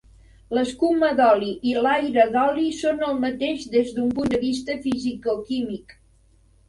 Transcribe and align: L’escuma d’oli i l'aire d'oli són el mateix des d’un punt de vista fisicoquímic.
L’escuma 0.57 1.09
d’oli 1.17 1.49
i 1.71 1.75
l'aire 1.87 2.25
d'oli 2.35 2.65
són 2.77 3.05
el 3.09 3.21
mateix 3.25 3.69
des 3.77 3.93
d’un 3.99 4.09
punt 4.21 4.33
de 4.35 4.41
vista 4.49 4.79
fisicoquímic. 4.87 5.95